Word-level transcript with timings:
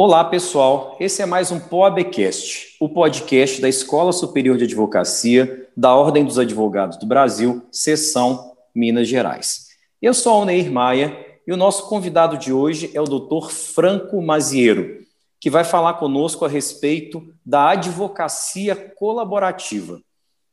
Olá, 0.00 0.22
pessoal. 0.22 0.96
Esse 1.00 1.22
é 1.22 1.26
mais 1.26 1.50
um 1.50 1.58
POABcast, 1.58 2.76
o 2.78 2.88
podcast 2.88 3.60
da 3.60 3.68
Escola 3.68 4.12
Superior 4.12 4.56
de 4.56 4.62
Advocacia 4.62 5.68
da 5.76 5.92
Ordem 5.92 6.24
dos 6.24 6.38
Advogados 6.38 6.96
do 6.98 7.04
Brasil, 7.04 7.66
seção 7.72 8.54
Minas 8.72 9.08
Gerais. 9.08 9.70
Eu 10.00 10.14
sou 10.14 10.34
Alneir 10.34 10.70
Maia 10.70 11.18
e 11.44 11.52
o 11.52 11.56
nosso 11.56 11.88
convidado 11.88 12.38
de 12.38 12.52
hoje 12.52 12.92
é 12.94 13.00
o 13.00 13.06
Dr. 13.06 13.50
Franco 13.50 14.22
Maziero, 14.22 15.04
que 15.40 15.50
vai 15.50 15.64
falar 15.64 15.94
conosco 15.94 16.44
a 16.44 16.48
respeito 16.48 17.34
da 17.44 17.70
advocacia 17.70 18.76
colaborativa. 18.76 20.00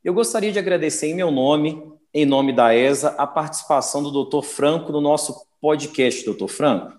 Eu 0.03 0.15
gostaria 0.15 0.51
de 0.51 0.57
agradecer 0.57 1.11
em 1.11 1.13
meu 1.13 1.29
nome, 1.29 1.83
em 2.11 2.25
nome 2.25 2.51
da 2.51 2.73
ESA, 2.73 3.09
a 3.09 3.27
participação 3.27 4.01
do 4.01 4.25
Dr. 4.25 4.41
Franco 4.41 4.91
no 4.91 4.99
nosso 4.99 5.45
podcast, 5.61 6.27
Dr. 6.27 6.47
Franco. 6.47 6.95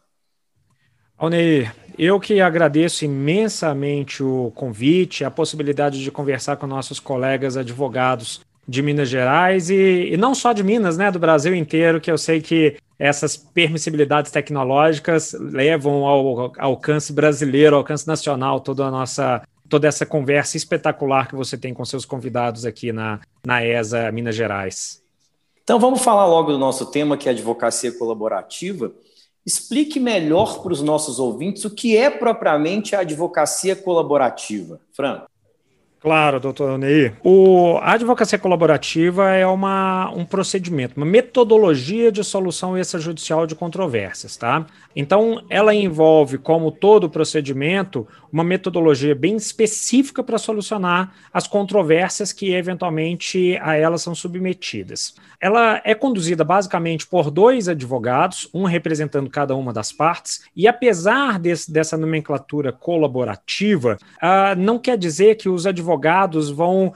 Alneir, 1.19 1.74
eu 1.98 2.20
que 2.20 2.41
agradeço 2.41 3.05
imensamente 3.05 4.23
o 4.23 4.52
convite, 4.54 5.24
a 5.24 5.30
possibilidade 5.30 6.02
de 6.02 6.10
conversar 6.10 6.56
com 6.56 6.66
nossos 6.66 7.00
colegas 7.00 7.56
advogados 7.56 8.41
de 8.68 8.82
Minas 8.82 9.09
Gerais 9.09 9.70
e, 9.70 10.10
e, 10.12 10.16
não 10.16 10.34
só 10.34 10.52
de 10.52 10.62
Minas, 10.62 10.96
né, 10.96 11.10
do 11.10 11.18
Brasil 11.18 11.54
inteiro, 11.54 12.01
que 12.01 12.10
eu 12.10 12.18
sei 12.18 12.40
que 12.40 12.77
essas 12.98 13.37
permissibilidades 13.37 14.30
tecnológicas 14.30 15.32
levam 15.38 16.04
ao, 16.04 16.52
alcance 16.59 17.12
brasileiro, 17.12 17.77
ao 17.77 17.80
alcance 17.80 18.06
nacional, 18.06 18.60
toda 18.60 18.84
a 18.84 18.90
nossa 18.90 19.42
toda 19.68 19.88
essa 19.88 20.06
conversa 20.06 20.56
espetacular 20.56 21.26
que 21.26 21.34
você 21.34 21.59
tem 21.59 21.74
com 21.74 21.84
seus 21.84 22.04
convidados 22.04 22.65
aqui 22.65 22.92
na, 22.92 23.18
na 23.45 23.65
ESA 23.66 24.12
Minas 24.12 24.37
Gerais. 24.37 25.02
Então 25.65 25.80
vamos 25.80 26.02
falar 26.02 26.24
logo 26.26 26.52
do 26.52 26.59
nosso 26.59 26.87
tema, 26.87 27.16
que 27.16 27.28
é 27.28 27.32
advocacia 27.32 27.90
colaborativa. 27.90 28.93
Explique 29.47 30.01
melhor 30.01 30.61
para 30.61 30.73
os 30.73 30.83
nossos 30.83 31.21
ouvintes 31.21 31.65
o 31.65 31.71
que 31.71 31.97
é 31.97 32.11
propriamente 32.11 32.97
a 32.97 33.01
advocacia 33.01 33.77
colaborativa. 33.77 34.80
Franco. 34.93 35.29
Claro, 36.07 36.39
doutor 36.39 36.79
Ney. 36.79 37.15
O, 37.25 37.79
a 37.79 37.95
advocacia 37.95 38.39
colaborativa 38.39 39.30
é 39.30 39.47
uma, 39.47 40.09
um 40.15 40.24
procedimento, 40.24 40.97
uma 40.97 41.07
metodologia 41.07 42.13
de 42.13 42.23
solução 42.23 42.79
extrajudicial 42.79 43.45
de 43.47 43.55
controvérsias, 43.57 44.37
tá? 44.37 44.67
Então, 44.95 45.43
ela 45.51 45.74
envolve, 45.74 46.39
como 46.39 46.71
todo 46.71 47.11
procedimento, 47.11 48.07
uma 48.37 48.45
metodologia 48.45 49.15
bem 49.15 49.34
específica 49.34 50.23
para 50.23 50.37
solucionar 50.37 51.15
as 51.32 51.48
controvérsias 51.48 52.34
que 52.34 52.52
eventualmente 52.52 53.59
a 53.62 53.76
elas 53.76 54.02
são 54.02 54.15
submetidas. 54.15 55.15
Ela 55.40 55.80
é 55.84 55.95
conduzida 55.95 56.45
basicamente 56.45 57.06
por 57.06 57.30
dois 57.30 57.66
advogados, 57.66 58.46
um 58.52 58.65
representando 58.65 59.30
cada 59.30 59.56
uma 59.56 59.73
das 59.73 59.90
partes, 59.90 60.45
e 60.54 60.68
apesar 60.68 61.38
desse, 61.38 61.73
dessa 61.73 61.96
nomenclatura 61.96 62.73
colaborativa, 62.73 63.96
uh, 64.16 64.59
não 64.59 64.78
quer 64.78 64.98
dizer 64.98 65.37
que 65.37 65.48
os 65.48 65.66
advogados 65.66 66.50
vão 66.50 66.88
uh, 66.88 66.93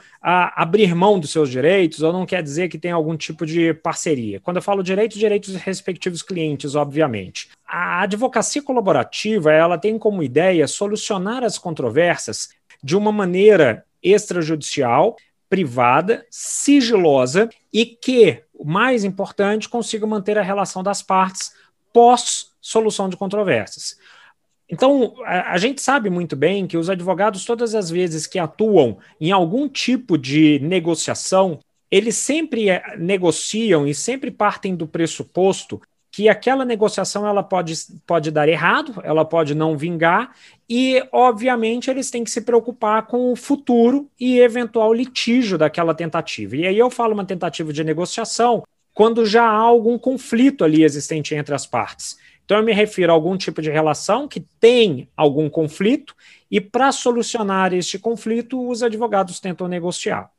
abrir 0.55 0.93
mão 0.93 1.19
dos 1.19 1.31
seus 1.31 1.49
direitos, 1.49 2.03
ou 2.03 2.13
não 2.13 2.23
quer 2.23 2.43
dizer 2.43 2.69
que 2.69 2.77
tem 2.77 2.91
algum 2.91 3.17
tipo 3.17 3.47
de 3.47 3.73
parceria. 3.73 4.39
Quando 4.39 4.57
eu 4.57 4.61
falo 4.61 4.83
direitos, 4.83 5.17
direitos 5.17 5.53
dos 5.53 5.61
respectivos 5.61 6.21
clientes, 6.21 6.75
obviamente. 6.75 7.49
A 7.73 8.01
advocacia 8.01 8.61
colaborativa, 8.61 9.49
ela 9.49 9.77
tem 9.77 9.97
como 9.97 10.21
ideia 10.21 10.67
solucionar 10.67 11.41
as 11.41 11.57
controvérsias 11.57 12.49
de 12.83 12.97
uma 12.97 13.13
maneira 13.13 13.85
extrajudicial, 14.03 15.15
privada, 15.49 16.25
sigilosa 16.29 17.49
e 17.71 17.85
que, 17.85 18.43
o 18.53 18.65
mais 18.65 19.05
importante, 19.05 19.69
consiga 19.69 20.05
manter 20.05 20.37
a 20.37 20.41
relação 20.41 20.83
das 20.83 21.01
partes 21.01 21.53
pós 21.93 22.51
solução 22.59 23.07
de 23.07 23.15
controvérsias. 23.15 23.95
Então, 24.67 25.15
a, 25.23 25.53
a, 25.53 25.57
gente 25.57 25.81
sabe 25.81 26.09
muito 26.09 26.35
bem 26.35 26.67
que 26.67 26.75
os 26.75 26.89
advogados, 26.89 27.45
todas 27.45 27.73
as 27.73 27.89
vezes 27.89 28.27
que 28.27 28.37
atuam 28.37 28.97
em 29.19 29.31
algum 29.31 29.69
tipo 29.69 30.17
de 30.17 30.59
negociação, 30.59 31.57
eles 31.89 32.17
sempre 32.17 32.69
eh, 32.69 32.83
negociam 32.97 33.87
e 33.87 33.95
sempre 33.95 34.29
partem 34.29 34.75
do 34.75 34.85
pressuposto 34.85 35.81
que 36.11 36.27
aquela 36.27 36.65
negociação 36.65 37.25
ela 37.25 37.41
pode, 37.41 37.73
pode 38.05 38.31
dar 38.31 38.49
errado, 38.49 39.01
ela 39.03 39.23
pode 39.23 39.55
não 39.55 39.77
vingar, 39.77 40.35
e, 40.69 41.01
obviamente, 41.11 41.89
eles 41.89 42.11
têm 42.11 42.23
que 42.23 42.31
se 42.31 42.41
preocupar 42.41 43.07
com 43.07 43.31
o 43.31 43.35
futuro 43.35 44.09
e 44.19 44.39
eventual 44.39 44.93
litígio 44.93 45.57
daquela 45.57 45.95
tentativa. 45.95 46.55
E 46.57 46.67
aí 46.67 46.77
eu 46.77 46.89
falo 46.89 47.13
uma 47.13 47.25
tentativa 47.25 47.71
de 47.71 47.83
negociação 47.83 48.63
quando 48.93 49.25
já 49.25 49.43
há 49.43 49.55
algum 49.55 49.97
conflito 49.97 50.65
ali 50.65 50.83
existente 50.83 51.33
entre 51.33 51.55
as 51.55 51.65
partes. 51.65 52.17
Então, 52.43 52.57
eu 52.57 52.65
me 52.65 52.73
refiro 52.73 53.11
a 53.11 53.15
algum 53.15 53.37
tipo 53.37 53.61
de 53.61 53.69
relação 53.69 54.27
que 54.27 54.41
tem 54.59 55.07
algum 55.15 55.49
conflito, 55.49 56.13
e 56.49 56.59
para 56.59 56.91
solucionar 56.91 57.73
este 57.73 57.97
conflito, 57.97 58.67
os 58.67 58.83
advogados 58.83 59.39
tentam 59.39 59.69
negociar. 59.69 60.29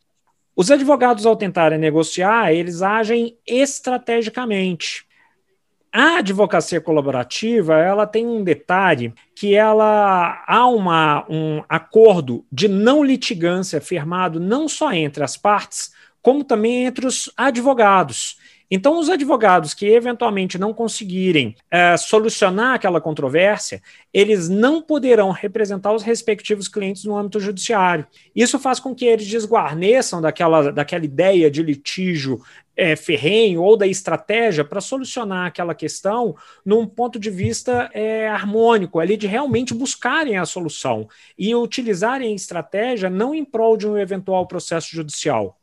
Os 0.54 0.70
advogados, 0.70 1.24
ao 1.24 1.34
tentarem 1.34 1.78
negociar, 1.78 2.52
eles 2.52 2.82
agem 2.82 3.38
estrategicamente. 3.46 5.06
A 5.94 6.16
advocacia 6.16 6.80
colaborativa, 6.80 7.74
ela 7.76 8.06
tem 8.06 8.26
um 8.26 8.42
detalhe 8.42 9.12
que 9.36 9.54
ela 9.54 10.42
há 10.46 10.66
uma, 10.66 11.26
um 11.28 11.62
acordo 11.68 12.46
de 12.50 12.66
não 12.66 13.04
litigância 13.04 13.78
firmado 13.78 14.40
não 14.40 14.66
só 14.66 14.90
entre 14.90 15.22
as 15.22 15.36
partes, 15.36 15.92
como 16.22 16.44
também 16.44 16.86
entre 16.86 17.06
os 17.06 17.30
advogados. 17.36 18.38
Então, 18.74 18.98
os 18.98 19.10
advogados 19.10 19.74
que 19.74 19.84
eventualmente 19.84 20.56
não 20.56 20.72
conseguirem 20.72 21.54
é, 21.70 21.94
solucionar 21.98 22.72
aquela 22.72 23.02
controvérsia, 23.02 23.82
eles 24.14 24.48
não 24.48 24.80
poderão 24.80 25.30
representar 25.30 25.92
os 25.92 26.02
respectivos 26.02 26.68
clientes 26.68 27.04
no 27.04 27.14
âmbito 27.14 27.38
judiciário. 27.38 28.06
Isso 28.34 28.58
faz 28.58 28.80
com 28.80 28.94
que 28.94 29.04
eles 29.04 29.26
desguarneçam 29.26 30.22
daquela, 30.22 30.72
daquela 30.72 31.04
ideia 31.04 31.50
de 31.50 31.62
litígio 31.62 32.40
é, 32.74 32.96
ferrenho 32.96 33.60
ou 33.60 33.76
da 33.76 33.86
estratégia 33.86 34.64
para 34.64 34.80
solucionar 34.80 35.48
aquela 35.48 35.74
questão 35.74 36.34
num 36.64 36.86
ponto 36.86 37.18
de 37.18 37.28
vista 37.28 37.90
é, 37.92 38.26
harmônico, 38.26 38.98
ali 38.98 39.18
de 39.18 39.26
realmente 39.26 39.74
buscarem 39.74 40.38
a 40.38 40.46
solução 40.46 41.06
e 41.38 41.54
utilizarem 41.54 42.32
a 42.32 42.34
estratégia 42.34 43.10
não 43.10 43.34
em 43.34 43.44
prol 43.44 43.76
de 43.76 43.86
um 43.86 43.98
eventual 43.98 44.46
processo 44.46 44.88
judicial, 44.96 45.58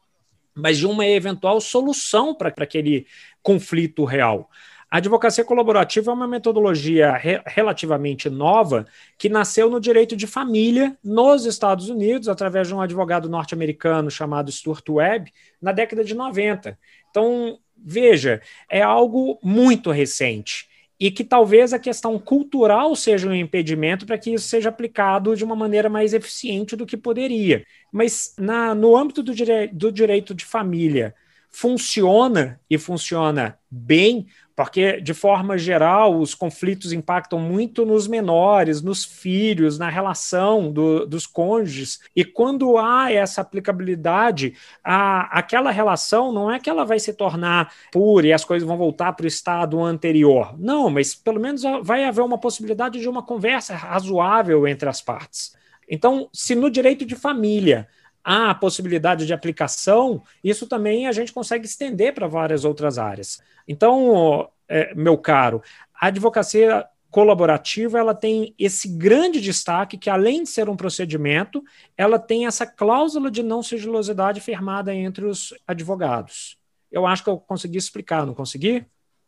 mas 0.55 0.77
de 0.77 0.87
uma 0.87 1.05
eventual 1.05 1.59
solução 1.61 2.33
para 2.33 2.49
aquele 2.49 3.05
conflito 3.41 4.03
real. 4.05 4.49
A 4.91 4.97
advocacia 4.97 5.45
colaborativa 5.45 6.09
é 6.09 6.13
uma 6.13 6.27
metodologia 6.27 7.11
re 7.13 7.39
relativamente 7.45 8.27
nova 8.27 8.87
que 9.19 9.29
nasceu 9.29 9.69
no 9.69 9.79
direito 9.79 10.15
de 10.15 10.25
família 10.25 10.97
nos 11.03 11.45
Estados 11.45 11.89
Unidos, 11.89 12.27
através 12.27 12.67
de 12.67 12.73
um 12.73 12.81
advogado 12.81 13.29
norte-americano 13.29 14.09
chamado 14.09 14.51
Stuart 14.51 14.89
Webb, 14.89 15.31
na 15.61 15.71
década 15.71 16.03
de 16.03 16.15
90. 16.15 16.77
Então, 17.11 17.59
veja, 17.77 18.41
é 18.67 18.81
algo 18.81 19.39
muito 19.43 19.91
recente 19.91 20.68
e 20.99 21.09
que 21.09 21.23
talvez 21.23 21.71
a 21.71 21.79
questão 21.79 22.19
cultural 22.19 22.95
seja 22.95 23.29
um 23.29 23.33
impedimento 23.33 24.05
para 24.05 24.17
que 24.17 24.33
isso 24.33 24.47
seja 24.47 24.69
aplicado 24.69 25.35
de 25.35 25.43
uma 25.43 25.55
maneira 25.55 25.89
mais 25.89 26.13
eficiente 26.13 26.75
do 26.75 26.85
que 26.85 26.97
poderia. 26.97 27.65
Mas 27.91 28.33
na, 28.37 28.75
no 28.75 28.97
âmbito 28.97 29.23
do, 29.23 29.33
dire 29.33 29.67
do 29.67 29.91
direito 29.91 30.35
de 30.35 30.43
família, 30.43 31.15
funciona 31.49 32.59
e 32.69 32.77
funciona 32.77 33.57
bem, 33.71 34.27
porque, 34.59 34.99
de 34.99 35.13
forma 35.13 35.57
geral, 35.57 36.19
os 36.19 36.35
conflitos 36.35 36.91
impactam 36.91 37.39
muito 37.39 37.85
nos 37.85 38.09
menores, 38.09 38.81
nos 38.81 39.05
filhos, 39.05 39.79
na 39.79 39.87
relação 39.87 40.69
do, 40.69 41.05
dos 41.05 41.25
cônjuges. 41.25 42.01
E 42.13 42.25
quando 42.25 42.77
há 42.77 43.09
essa 43.09 43.39
aplicabilidade, 43.39 44.55
a, 44.83 45.39
aquela 45.39 45.71
relação 45.71 46.33
não 46.33 46.51
é 46.51 46.59
que 46.59 46.69
ela 46.69 46.83
vai 46.83 46.99
se 46.99 47.13
tornar 47.13 47.73
pura 47.89 48.27
e 48.27 48.33
as 48.33 48.43
coisas 48.43 48.67
vão 48.67 48.77
voltar 48.77 49.13
para 49.13 49.23
o 49.23 49.27
estado 49.27 49.81
anterior. 49.81 50.53
Não, 50.59 50.89
mas 50.89 51.15
pelo 51.15 51.39
menos 51.39 51.63
vai 51.81 52.03
haver 52.03 52.21
uma 52.21 52.37
possibilidade 52.37 52.99
de 52.99 53.07
uma 53.07 53.23
conversa 53.23 53.73
razoável 53.77 54.67
entre 54.67 54.89
as 54.89 54.99
partes. 55.01 55.55
Então, 55.89 56.27
se 56.33 56.53
no 56.53 56.69
direito 56.69 57.05
de 57.05 57.15
família 57.15 57.87
há 58.23 58.51
a 58.51 58.55
possibilidade 58.55 59.25
de 59.25 59.33
aplicação, 59.33 60.21
isso 60.43 60.67
também 60.67 61.07
a 61.07 61.11
gente 61.11 61.33
consegue 61.33 61.65
estender 61.65 62.13
para 62.13 62.27
várias 62.27 62.65
outras 62.65 62.97
áreas. 62.97 63.41
Então, 63.67 64.49
é, 64.67 64.93
meu 64.95 65.17
caro, 65.17 65.61
a 65.99 66.07
advocacia 66.07 66.85
colaborativa 67.11 67.97
ela 67.97 68.13
tem 68.13 68.53
esse 68.57 68.87
grande 68.87 69.41
destaque 69.41 69.97
que 69.97 70.09
além 70.09 70.43
de 70.43 70.49
ser 70.49 70.69
um 70.69 70.75
procedimento, 70.75 71.63
ela 71.97 72.19
tem 72.19 72.45
essa 72.45 72.65
cláusula 72.65 73.31
de 73.31 73.41
não 73.41 73.63
sigilosidade 73.63 74.39
firmada 74.41 74.93
entre 74.93 75.25
os 75.25 75.53
advogados. 75.67 76.57
Eu 76.91 77.05
acho 77.05 77.23
que 77.23 77.29
eu 77.29 77.37
consegui 77.37 77.77
explicar, 77.77 78.25
não 78.25 78.33
consegui? 78.33 78.85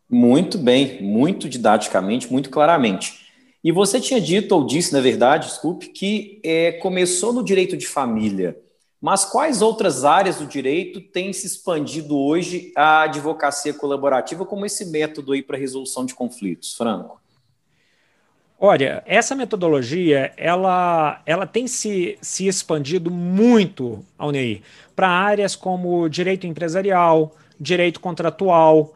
Muito 0.10 0.58
bem, 0.58 1.02
muito 1.02 1.48
didaticamente, 1.48 2.32
muito 2.32 2.50
claramente. 2.50 3.22
E 3.64 3.72
você 3.72 4.00
tinha 4.00 4.20
dito, 4.20 4.54
ou 4.54 4.66
disse, 4.66 4.92
na 4.92 5.00
verdade, 5.00 5.48
desculpe, 5.48 5.88
que 5.88 6.40
é, 6.44 6.74
começou 6.74 7.32
no 7.32 7.44
direito 7.44 7.78
de 7.78 7.88
família. 7.88 8.58
Mas 9.02 9.26
quais 9.26 9.64
outras 9.64 10.06
áreas 10.06 10.38
do 10.38 10.46
direito 10.46 11.02
têm 11.02 11.34
se 11.34 11.48
expandido 11.48 12.16
hoje 12.16 12.72
a 12.76 13.02
advocacia 13.02 13.74
colaborativa 13.74 14.46
como 14.46 14.64
esse 14.64 14.86
método 14.86 15.34
aí 15.34 15.42
para 15.42 15.58
resolução 15.58 16.06
de 16.06 16.14
conflitos, 16.14 16.76
Franco? 16.76 17.20
Olha, 18.60 19.02
essa 19.08 19.34
metodologia 19.34 20.32
ela, 20.38 21.20
ela 21.26 21.48
tem 21.48 21.66
se, 21.66 22.16
se 22.22 22.48
expandido 22.48 23.10
muito, 23.10 24.06
Alneir, 24.20 24.62
para 24.96 25.10
áreas 25.10 25.56
como 25.56 26.08
direito 26.08 26.46
empresarial, 26.46 27.36
direito 27.60 28.00
contratual. 28.00 28.94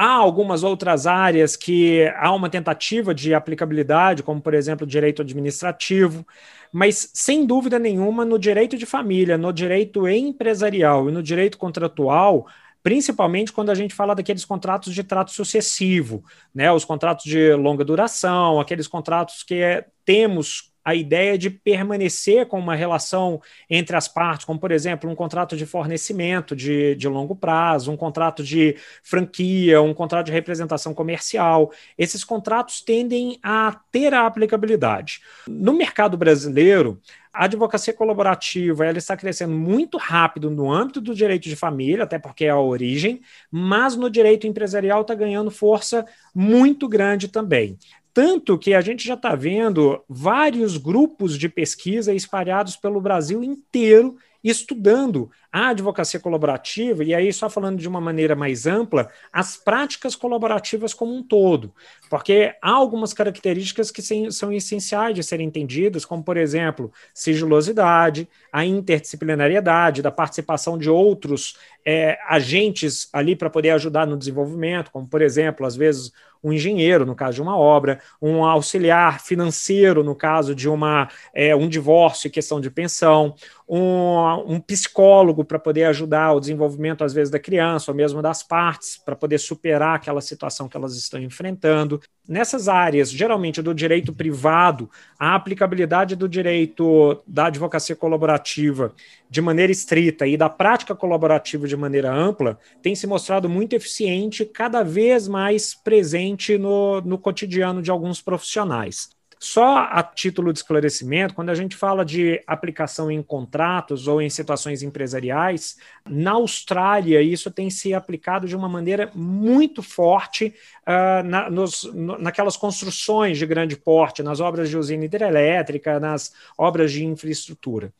Há 0.00 0.12
algumas 0.12 0.62
outras 0.62 1.08
áreas 1.08 1.56
que 1.56 2.06
há 2.18 2.32
uma 2.32 2.48
tentativa 2.48 3.12
de 3.12 3.34
aplicabilidade, 3.34 4.22
como, 4.22 4.40
por 4.40 4.54
exemplo, 4.54 4.86
direito 4.86 5.22
administrativo, 5.22 6.24
mas 6.72 7.10
sem 7.12 7.44
dúvida 7.44 7.80
nenhuma, 7.80 8.24
no 8.24 8.38
direito 8.38 8.78
de 8.78 8.86
família, 8.86 9.36
no 9.36 9.52
direito 9.52 10.06
empresarial 10.06 11.08
e 11.08 11.12
no 11.12 11.20
direito 11.20 11.58
contratual, 11.58 12.46
principalmente 12.80 13.52
quando 13.52 13.70
a 13.70 13.74
gente 13.74 13.92
fala 13.92 14.14
daqueles 14.14 14.44
contratos 14.44 14.94
de 14.94 15.02
trato 15.02 15.32
sucessivo, 15.32 16.22
né, 16.54 16.70
os 16.70 16.84
contratos 16.84 17.24
de 17.24 17.52
longa 17.54 17.84
duração, 17.84 18.60
aqueles 18.60 18.86
contratos 18.86 19.42
que 19.42 19.56
é, 19.56 19.84
temos 20.04 20.72
a 20.88 20.94
ideia 20.94 21.36
de 21.36 21.50
permanecer 21.50 22.46
com 22.46 22.58
uma 22.58 22.74
relação 22.74 23.42
entre 23.68 23.94
as 23.94 24.08
partes, 24.08 24.46
como, 24.46 24.58
por 24.58 24.72
exemplo, 24.72 25.10
um 25.10 25.14
contrato 25.14 25.54
de 25.54 25.66
fornecimento 25.66 26.56
de, 26.56 26.94
de 26.94 27.06
longo 27.06 27.36
prazo, 27.36 27.92
um 27.92 27.96
contrato 27.96 28.42
de 28.42 28.74
franquia, 29.02 29.82
um 29.82 29.92
contrato 29.92 30.24
de 30.26 30.32
representação 30.32 30.94
comercial. 30.94 31.70
Esses 31.98 32.24
contratos 32.24 32.80
tendem 32.80 33.38
a 33.42 33.78
ter 33.92 34.14
a 34.14 34.24
aplicabilidade. 34.24 35.20
No 35.46 35.74
mercado 35.74 36.16
brasileiro, 36.16 36.98
a 37.30 37.44
advocacia 37.44 37.92
colaborativa 37.92 38.86
ela 38.86 38.96
está 38.96 39.14
crescendo 39.14 39.52
muito 39.52 39.98
rápido 39.98 40.50
no 40.50 40.72
âmbito 40.72 41.02
do 41.02 41.14
direito 41.14 41.50
de 41.50 41.54
família, 41.54 42.04
até 42.04 42.18
porque 42.18 42.46
é 42.46 42.50
a 42.50 42.58
origem, 42.58 43.20
mas 43.50 43.94
no 43.94 44.08
direito 44.08 44.46
empresarial 44.46 45.02
está 45.02 45.14
ganhando 45.14 45.50
força 45.50 46.06
muito 46.34 46.88
grande 46.88 47.28
também. 47.28 47.76
Tanto 48.18 48.58
que 48.58 48.74
a 48.74 48.80
gente 48.80 49.06
já 49.06 49.14
está 49.14 49.36
vendo 49.36 50.02
vários 50.08 50.76
grupos 50.76 51.38
de 51.38 51.48
pesquisa 51.48 52.12
espalhados 52.12 52.74
pelo 52.74 53.00
Brasil 53.00 53.44
inteiro 53.44 54.16
estudando 54.42 55.30
a 55.52 55.68
advocacia 55.68 56.20
colaborativa, 56.20 57.02
e 57.02 57.14
aí 57.14 57.32
só 57.32 57.48
falando 57.48 57.78
de 57.78 57.88
uma 57.88 58.00
maneira 58.00 58.36
mais 58.36 58.66
ampla, 58.66 59.10
as 59.32 59.56
práticas 59.56 60.14
colaborativas 60.14 60.92
como 60.92 61.14
um 61.14 61.22
todo, 61.22 61.72
porque 62.10 62.54
há 62.60 62.70
algumas 62.70 63.12
características 63.12 63.90
que 63.90 64.02
são 64.30 64.52
essenciais 64.52 65.14
de 65.14 65.22
serem 65.22 65.46
entendidas, 65.46 66.04
como, 66.04 66.22
por 66.22 66.36
exemplo, 66.36 66.92
sigilosidade, 67.14 68.28
a 68.52 68.64
interdisciplinariedade, 68.64 70.02
da 70.02 70.10
participação 70.10 70.76
de 70.76 70.90
outros 70.90 71.56
é, 71.84 72.18
agentes 72.28 73.08
ali 73.12 73.34
para 73.34 73.48
poder 73.48 73.70
ajudar 73.70 74.06
no 74.06 74.16
desenvolvimento, 74.16 74.90
como, 74.90 75.06
por 75.06 75.22
exemplo, 75.22 75.64
às 75.64 75.74
vezes 75.74 76.12
um 76.42 76.52
engenheiro, 76.52 77.04
no 77.04 77.14
caso 77.14 77.36
de 77.36 77.42
uma 77.42 77.56
obra, 77.56 78.00
um 78.20 78.44
auxiliar 78.44 79.20
financeiro, 79.20 80.04
no 80.04 80.14
caso 80.14 80.54
de 80.54 80.68
uma, 80.68 81.08
é, 81.34 81.54
um 81.54 81.68
divórcio 81.68 82.28
e 82.28 82.30
questão 82.30 82.60
de 82.60 82.70
pensão, 82.70 83.34
um, 83.68 84.54
um 84.54 84.60
psicólogo 84.60 85.37
para 85.44 85.58
poder 85.58 85.84
ajudar 85.84 86.32
o 86.32 86.40
desenvolvimento, 86.40 87.04
às 87.04 87.12
vezes, 87.12 87.30
da 87.30 87.38
criança, 87.38 87.90
ou 87.90 87.96
mesmo 87.96 88.22
das 88.22 88.42
partes, 88.42 88.96
para 88.96 89.16
poder 89.16 89.38
superar 89.38 89.96
aquela 89.96 90.20
situação 90.20 90.68
que 90.68 90.76
elas 90.76 90.96
estão 90.96 91.20
enfrentando. 91.20 92.00
Nessas 92.28 92.68
áreas, 92.68 93.10
geralmente 93.10 93.62
do 93.62 93.74
direito 93.74 94.12
privado, 94.12 94.90
a 95.18 95.34
aplicabilidade 95.34 96.14
do 96.14 96.28
direito 96.28 97.22
da 97.26 97.46
advocacia 97.46 97.96
colaborativa 97.96 98.94
de 99.30 99.40
maneira 99.40 99.72
estrita 99.72 100.26
e 100.26 100.36
da 100.36 100.48
prática 100.48 100.94
colaborativa 100.94 101.66
de 101.66 101.76
maneira 101.76 102.12
ampla 102.12 102.58
tem 102.82 102.94
se 102.94 103.06
mostrado 103.06 103.48
muito 103.48 103.74
eficiente, 103.74 104.44
cada 104.44 104.82
vez 104.82 105.26
mais 105.26 105.74
presente 105.74 106.58
no, 106.58 107.00
no 107.00 107.18
cotidiano 107.18 107.82
de 107.82 107.90
alguns 107.90 108.20
profissionais. 108.20 109.17
Só 109.38 109.78
a 109.78 110.02
título 110.02 110.52
de 110.52 110.58
esclarecimento, 110.58 111.34
quando 111.34 111.50
a 111.50 111.54
gente 111.54 111.76
fala 111.76 112.04
de 112.04 112.42
aplicação 112.46 113.10
em 113.10 113.22
contratos 113.22 114.08
ou 114.08 114.20
em 114.20 114.28
situações 114.28 114.82
empresariais, 114.82 115.76
na 116.08 116.32
Austrália 116.32 117.22
isso 117.22 117.50
tem 117.50 117.70
se 117.70 117.94
aplicado 117.94 118.48
de 118.48 118.56
uma 118.56 118.68
maneira 118.68 119.10
muito 119.14 119.82
forte 119.82 120.54
uh, 120.82 121.22
na, 121.24 121.48
nos, 121.48 121.84
no, 121.84 122.18
naquelas 122.18 122.56
construções 122.56 123.38
de 123.38 123.46
grande 123.46 123.76
porte, 123.76 124.22
nas 124.22 124.40
obras 124.40 124.68
de 124.68 124.76
usina 124.76 125.04
hidrelétrica, 125.04 126.00
nas 126.00 126.32
obras 126.56 126.90
de 126.90 127.04
infraestrutura. 127.04 127.92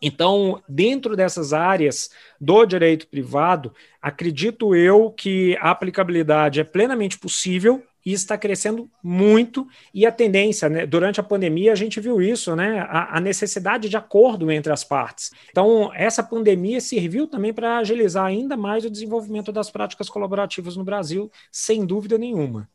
Então, 0.00 0.62
dentro 0.68 1.16
dessas 1.16 1.52
áreas 1.52 2.10
do 2.40 2.64
direito 2.66 3.08
privado, 3.08 3.72
acredito 4.00 4.74
eu 4.74 5.10
que 5.10 5.56
a 5.60 5.70
aplicabilidade 5.70 6.60
é 6.60 6.64
plenamente 6.64 7.18
possível 7.18 7.82
e 8.04 8.12
está 8.12 8.36
crescendo 8.36 8.88
muito. 9.02 9.66
E 9.92 10.04
a 10.04 10.12
tendência, 10.12 10.68
né, 10.68 10.86
durante 10.86 11.20
a 11.20 11.22
pandemia, 11.22 11.72
a 11.72 11.76
gente 11.76 11.98
viu 12.00 12.20
isso, 12.20 12.54
né, 12.54 12.80
a, 12.88 13.16
a, 13.16 13.20
necessidade 13.20 13.88
de 13.88 13.96
acordo 13.96 14.50
entre 14.50 14.72
as 14.72 14.84
partes. 14.84 15.30
Então, 15.50 15.90
essa 15.94 16.22
pandemia 16.22 16.80
serviu 16.80 17.26
também 17.26 17.52
para 17.52 17.78
agilizar 17.78 18.26
ainda 18.26 18.56
mais 18.56 18.84
o 18.84 18.90
desenvolvimento 18.90 19.50
das 19.50 19.70
práticas 19.70 20.08
colaborativas 20.08 20.76
no 20.76 20.84
Brasil, 20.84 21.30
sem 21.50 21.86
dúvida 21.86 22.18
nenhuma. 22.18 22.68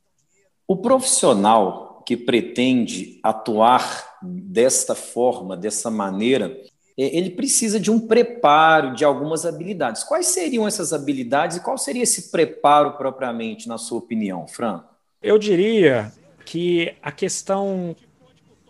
O 0.68 0.78
profissional 0.78 2.04
que 2.06 2.18
pretende 2.18 3.20
atuar 3.22 4.18
desta 4.22 4.96
forma, 4.96 5.56
dessa 5.56 5.92
maneira, 5.92 6.60
ele 6.98 7.30
precisa 7.30 7.80
de 7.80 7.90
um 7.90 8.00
preparo, 8.00 8.94
de 8.94 9.06
algumas 9.06 9.46
habilidades. 9.46 10.04
Quais 10.04 10.28
seriam 10.28 10.68
essas 10.68 10.92
habilidades 10.92 11.58
e 11.58 11.62
qual 11.62 11.78
seria 11.78 12.04
esse 12.04 12.30
preparo 12.30 12.98
propriamente, 12.98 13.68
na 13.68 13.78
sua 13.78 14.00
opinião, 14.00 14.48
Fran? 14.48 14.84
Eu 15.22 15.38
diria 15.38 16.14
que 16.46 16.96
a 17.02 17.12
questão 17.12 17.94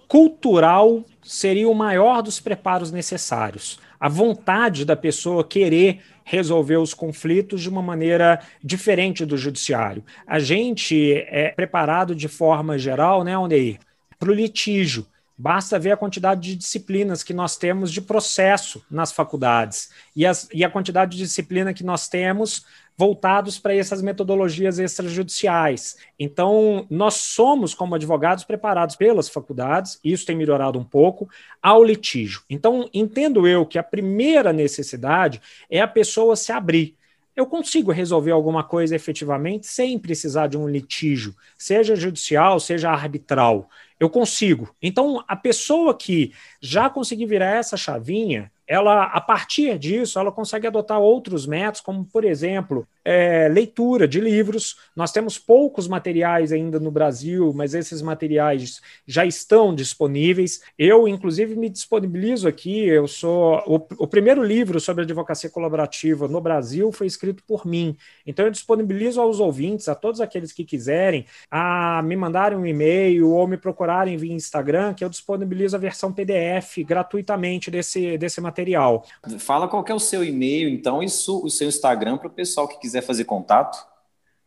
cultural 0.07 1.05
seria 1.21 1.69
o 1.69 1.75
maior 1.75 2.23
dos 2.23 2.39
preparos 2.39 2.91
necessários. 2.91 3.79
A 3.99 4.09
vontade 4.09 4.83
da 4.83 4.95
pessoa 4.95 5.43
querer 5.43 6.01
resolver 6.23 6.77
os 6.77 6.93
conflitos 6.93 7.61
de 7.61 7.69
uma 7.69 7.83
maneira 7.83 8.39
diferente 8.63 9.25
do 9.25 9.37
judiciário. 9.37 10.03
A 10.25 10.39
gente 10.39 11.13
é 11.27 11.49
preparado 11.49 12.15
de 12.15 12.27
forma 12.27 12.79
geral, 12.79 13.23
né, 13.23 13.37
Ondeir, 13.37 13.77
para 14.17 14.31
o 14.31 14.33
litígio. 14.33 15.05
Basta 15.41 15.79
ver 15.79 15.93
a 15.93 15.97
quantidade 15.97 16.41
de 16.41 16.55
disciplinas 16.57 17.23
que 17.23 17.33
nós 17.33 17.55
temos 17.55 17.93
de 17.93 18.01
processo 18.01 18.83
nas 18.91 19.13
faculdades 19.13 19.89
e, 20.13 20.25
as, 20.25 20.49
e 20.53 20.65
a 20.65 20.69
quantidade 20.69 21.15
de 21.15 21.23
disciplina 21.23 21.73
que 21.73 21.81
nós 21.81 22.09
temos 22.09 22.65
voltados 22.97 23.57
para 23.57 23.73
essas 23.73 24.01
metodologias 24.01 24.79
extrajudiciais. 24.79 25.95
Então, 26.19 26.85
nós 26.89 27.13
somos, 27.13 27.73
como 27.73 27.95
advogados, 27.95 28.43
preparados 28.43 28.97
pelas 28.97 29.29
faculdades, 29.29 29.97
isso 30.03 30.25
tem 30.25 30.35
melhorado 30.35 30.77
um 30.77 30.83
pouco, 30.83 31.29
ao 31.63 31.81
litígio. 31.85 32.41
Então, 32.49 32.89
entendo 32.93 33.47
eu 33.47 33.65
que 33.65 33.79
a 33.79 33.83
primeira 33.83 34.51
necessidade 34.51 35.39
é 35.69 35.79
a 35.79 35.87
pessoa 35.87 36.35
se 36.35 36.51
abrir. 36.51 36.97
Eu 37.33 37.45
consigo 37.45 37.93
resolver 37.93 38.31
alguma 38.31 38.65
coisa 38.65 38.93
efetivamente 38.93 39.65
sem 39.65 39.97
precisar 39.97 40.47
de 40.47 40.57
um 40.57 40.67
litígio, 40.67 41.33
seja 41.57 41.95
judicial, 41.95 42.59
seja 42.59 42.91
arbitral. 42.91 43.69
Eu 43.99 44.09
consigo. 44.09 44.73
Então, 44.81 45.23
a 45.27 45.35
pessoa 45.35 45.95
que 45.97 46.33
já 46.61 46.89
conseguir 46.89 47.25
virar 47.25 47.57
essa 47.57 47.75
chavinha, 47.75 48.51
ela, 48.69 49.05
a 49.05 49.19
partir 49.19 49.79
disso, 49.79 50.19
ela 50.19 50.31
consegue 50.31 50.67
adotar 50.67 50.99
outros 50.99 51.47
métodos, 51.47 51.81
como, 51.81 52.05
por 52.05 52.23
exemplo, 52.23 52.87
é, 53.03 53.49
leitura 53.49 54.07
de 54.07 54.21
livros. 54.21 54.77
Nós 54.95 55.11
temos 55.11 55.39
poucos 55.39 55.87
materiais 55.87 56.51
ainda 56.51 56.79
no 56.79 56.91
Brasil, 56.91 57.51
mas 57.51 57.73
esses 57.73 57.99
materiais 57.99 58.79
já 59.07 59.25
estão 59.25 59.73
disponíveis. 59.73 60.61
Eu, 60.77 61.07
inclusive, 61.07 61.55
me 61.55 61.67
disponibilizo 61.67 62.47
aqui. 62.47 62.85
Eu 62.85 63.07
sou 63.07 63.55
o, 63.65 64.03
o 64.03 64.07
primeiro 64.07 64.43
livro 64.43 64.79
sobre 64.79 65.03
advocacia 65.03 65.49
colaborativa 65.49 66.27
no 66.27 66.39
Brasil 66.39 66.91
foi 66.91 67.07
escrito 67.07 67.43
por 67.47 67.65
mim. 67.65 67.97
Então, 68.23 68.45
eu 68.45 68.51
disponibilizo 68.51 69.19
aos 69.19 69.39
ouvintes, 69.39 69.89
a 69.89 69.95
todos 69.95 70.21
aqueles 70.21 70.51
que 70.51 70.63
quiserem, 70.63 71.25
a 71.49 72.03
me 72.03 72.15
mandarem 72.15 72.55
um 72.55 72.67
e-mail 72.67 73.31
ou 73.31 73.47
me 73.47 73.57
procurarem 73.57 74.15
via 74.15 74.31
Instagram, 74.31 74.93
que 74.93 75.03
eu 75.03 75.09
disponibilizo 75.09 75.75
a 75.75 75.79
versão 75.79 76.13
PDF 76.13 76.77
gratuitamente 76.85 77.71
desse, 77.71 78.15
desse 78.15 78.39
material 78.39 78.58
material. 78.59 79.03
Fala 79.39 79.67
qual 79.67 79.83
é 79.87 79.93
o 79.93 79.99
seu 79.99 80.23
e-mail, 80.23 80.69
então, 80.69 81.01
e 81.01 81.07
o 81.07 81.49
seu 81.49 81.67
Instagram 81.67 82.17
para 82.17 82.27
o 82.27 82.31
pessoal 82.31 82.67
que 82.67 82.79
quiser 82.79 83.01
fazer 83.01 83.25
contato. 83.25 83.83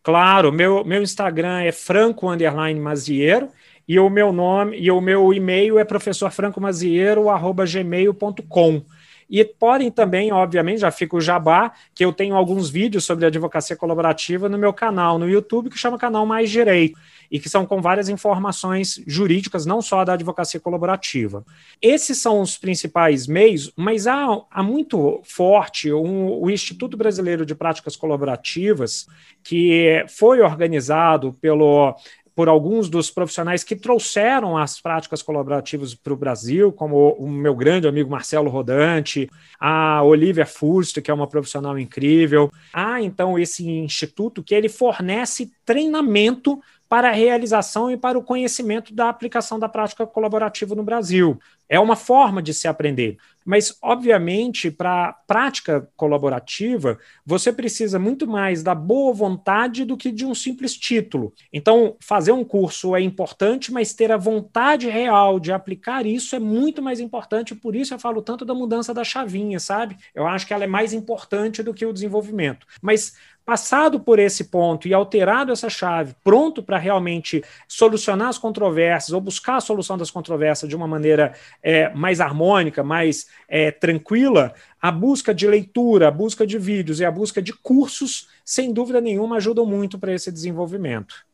Claro, 0.03 0.53
meu, 0.53 0.85
meu 0.85 1.03
Instagram 1.03 1.63
é 1.63 1.73
franco 1.73 2.29
underline 2.29 2.79
maziero 2.79 3.49
e 3.87 3.99
o 3.99 4.11
meu 4.11 4.33
nome 4.33 4.79
e 4.79 4.91
o 4.91 5.01
meu 5.01 5.33
e-mail 5.33 5.79
é 5.79 5.85
professorfrancomaziero@gmail.com. 5.85 8.83
E 9.31 9.45
podem 9.45 9.91
também, 9.91 10.33
obviamente, 10.33 10.81
já 10.81 10.91
fica 10.91 11.17
o 11.17 11.21
jabá, 11.21 11.73
que 11.95 12.05
eu 12.05 12.13
tenho 12.13 12.37
alguns 12.37 12.69
vídeos 12.69 13.05
sobre 13.05 13.25
advocacia 13.25 13.77
colaborativa 13.77 14.49
no 14.49 14.59
meu 14.59 14.75
canal 14.75 15.17
no 15.19 15.29
YouTube, 15.29 15.71
que 15.71 15.79
chama 15.79 15.97
Canal 15.97 16.27
Mais 16.27 16.51
Direito 16.51 16.99
e 17.33 17.41
que 17.41 17.49
são 17.49 17.65
com 17.65 17.81
várias 17.81 18.11
informações 18.11 19.03
jurídicas, 19.07 19.65
não 19.65 19.81
só 19.81 20.05
da 20.05 20.13
advocacia 20.13 20.61
colaborativa. 20.61 21.43
Esses 21.81 22.19
são 22.19 22.43
os 22.43 22.59
principais 22.59 23.27
meios, 23.27 23.73
mas 23.75 24.07
há, 24.07 24.27
há 24.51 24.63
muito 24.63 25.19
forte 25.25 25.91
um, 25.91 26.43
o 26.43 26.51
Instituto 26.51 26.95
Brasileiro 26.95 27.47
de 27.47 27.55
Práticas 27.55 27.97
Colaborativas, 27.97 29.07
que 29.43 30.05
foi 30.09 30.43
organizado 30.43 31.33
pelo 31.41 31.97
por 32.35 32.49
alguns 32.49 32.89
dos 32.89 33.11
profissionais 33.11 33.63
que 33.63 33.77
trouxeram 33.77 34.57
as 34.57 34.81
práticas 34.81 35.23
colaborativas 35.23 35.95
para 35.95 36.13
o 36.13 36.17
Brasil, 36.17 36.73
como 36.73 37.11
o 37.19 37.29
meu 37.29 37.55
grande 37.55 37.87
amigo 37.87 38.11
Marcelo 38.11 38.49
Rodante, 38.49 39.29
a 39.61 40.03
Olivia 40.03 40.47
Furst, 40.47 41.01
que 41.03 41.11
é 41.11 41.15
uma 41.15 41.27
profissional 41.27 41.79
incrível. 41.79 42.51
Há 42.73 43.03
então 43.03 43.39
esse 43.39 43.69
instituto 43.69 44.43
que 44.43 44.55
ele 44.55 44.71
fornece 44.71 45.53
treinamento 45.65 46.59
para 46.93 47.09
a 47.09 47.13
realização 47.13 47.91
e 47.91 47.97
para 47.97 48.19
o 48.19 48.23
conhecimento 48.23 48.93
da 48.93 49.09
aplicação 49.09 49.59
da 49.59 49.67
prática 49.67 50.07
colaborativa 50.07 50.75
no 50.75 50.85
Brasil. 50.85 51.41
É 51.67 51.81
uma 51.81 51.97
forma 51.97 52.43
de 52.43 52.53
se 52.53 52.69
aprender. 52.69 53.17
Mas, 53.47 53.77
obviamente, 53.83 54.71
para 54.71 55.09
a 55.09 55.13
prática 55.13 55.89
colaborativa, 55.97 56.99
você 57.25 57.51
precisa 57.51 57.99
muito 57.99 58.27
mais 58.27 58.63
da 58.63 58.75
boa 58.75 59.13
vontade 59.13 59.85
do 59.85 59.97
que 59.97 60.13
de 60.13 60.25
um 60.25 60.35
simples 60.35 60.77
título. 60.77 61.33
Então, 61.51 61.97
fazer 61.99 62.33
um 62.33 62.45
curso 62.45 62.95
é 62.95 63.01
importante, 63.01 63.73
mas 63.73 63.95
ter 63.95 64.13
a 64.13 64.17
vontade 64.17 64.89
real 64.89 65.41
de 65.41 65.51
aplicar 65.51 66.07
isso 66.07 66.37
é 66.37 66.39
muito 66.39 66.83
mais 66.83 67.01
importante. 67.01 67.55
Por 67.55 67.75
isso 67.75 67.95
eu 67.95 67.99
falo 67.99 68.23
tanto 68.23 68.45
da 68.45 68.55
mudança 68.55 68.95
da 68.95 69.03
chavinha, 69.03 69.59
sabe? 69.59 69.97
Eu 70.15 70.27
acho 70.27 70.47
que 70.47 70.55
ela 70.55 70.65
é 70.65 70.69
mais 70.69 70.93
importante 70.93 71.63
do 71.63 71.75
que 71.75 71.87
o 71.87 71.93
desenvolvimento. 71.93 72.67
Mas 72.81 73.17
Passado 73.45 73.99
por 73.99 74.21
esse 74.21 74.45
ponto 74.45 74.87
e 74.87 74.95
alterado 74.95 75.51
essa 75.51 75.69
chave, 75.69 76.15
pronto 76.23 76.63
para 76.63 76.79
realmente 76.79 77.43
solucionar 77.67 78.29
as 78.29 78.39
controvérsias 78.39 79.13
ou 79.13 79.21
buscar 79.21 79.57
a 79.57 79.61
solução 79.61 79.99
das 79.99 80.13
controvérsias 80.13 80.69
de 80.69 80.77
uma 80.77 80.87
maneira 80.87 81.35
é, 81.61 81.93
mais 81.93 82.21
harmônica, 82.21 82.85
mais 82.85 83.27
é, 83.49 83.73
tranquila, 83.73 84.55
a 84.81 84.93
busca 84.93 85.35
de 85.35 85.47
leitura, 85.49 86.09
a 86.09 86.11
busca 86.11 86.47
de 86.47 86.57
vídeos 86.57 87.01
e 87.01 87.05
a 87.05 87.11
busca 87.11 87.43
de 87.43 87.53
cursos, 87.53 88.29
sem 88.45 88.73
dúvida 88.73 89.01
nenhuma, 89.01 89.37
ajudam 89.37 89.67
muito 89.67 89.99
para 89.99 90.15
esse 90.15 90.31
desenvolvimento. 90.31 91.27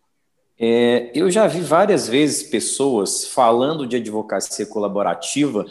É, 0.58 1.10
eu 1.14 1.30
já 1.30 1.46
vi 1.46 1.60
várias 1.60 2.08
vezes 2.08 2.42
pessoas 2.42 3.26
falando 3.26 3.86
de 3.86 3.96
advocacia 3.96 4.66
colaborativa 4.66 5.64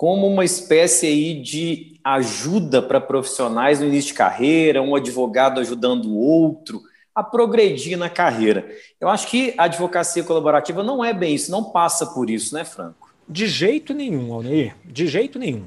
como 0.00 0.26
uma 0.26 0.46
espécie 0.46 1.06
aí 1.08 1.42
de 1.42 2.00
ajuda 2.02 2.80
para 2.80 2.98
profissionais 2.98 3.80
no 3.80 3.86
início 3.86 4.12
de 4.12 4.14
carreira, 4.14 4.80
um 4.80 4.94
advogado 4.94 5.60
ajudando 5.60 6.06
o 6.06 6.16
outro 6.16 6.80
a 7.14 7.22
progredir 7.22 7.98
na 7.98 8.08
carreira. 8.08 8.66
Eu 8.98 9.10
acho 9.10 9.26
que 9.26 9.52
a 9.58 9.64
advocacia 9.64 10.24
colaborativa 10.24 10.82
não 10.82 11.04
é 11.04 11.12
bem 11.12 11.34
isso, 11.34 11.50
não 11.50 11.64
passa 11.64 12.06
por 12.06 12.30
isso, 12.30 12.54
né, 12.54 12.64
Franco? 12.64 13.12
De 13.28 13.46
jeito 13.46 13.92
nenhum, 13.92 14.32
Alneir, 14.32 14.74
de 14.86 15.06
jeito 15.06 15.38
nenhum. 15.38 15.66